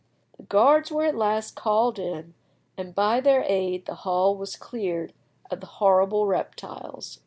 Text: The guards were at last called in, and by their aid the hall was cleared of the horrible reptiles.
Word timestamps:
The 0.37 0.41
guards 0.41 0.91
were 0.91 1.05
at 1.05 1.15
last 1.15 1.55
called 1.55 1.99
in, 1.99 2.33
and 2.75 2.95
by 2.95 3.19
their 3.21 3.43
aid 3.43 3.85
the 3.85 3.93
hall 4.01 4.35
was 4.35 4.55
cleared 4.55 5.13
of 5.51 5.59
the 5.59 5.67
horrible 5.77 6.25
reptiles. 6.25 7.19